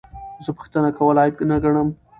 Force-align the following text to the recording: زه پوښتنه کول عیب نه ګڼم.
زه 0.45 0.51
پوښتنه 0.57 0.89
کول 0.97 1.17
عیب 1.21 1.35
نه 1.49 1.57
ګڼم. 1.63 1.89